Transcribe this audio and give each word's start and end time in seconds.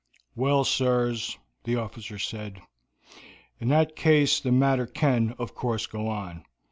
"Well, 0.35 0.63
sirs," 0.63 1.37
the 1.63 1.75
officer 1.75 2.17
said, 2.17 2.63
"in 3.59 3.67
that 3.67 3.95
case 3.95 4.39
the 4.39 4.51
matter 4.51 4.87
can, 4.87 5.35
of 5.37 5.53
course, 5.53 5.85
go 5.85 6.07
on. 6.07 6.43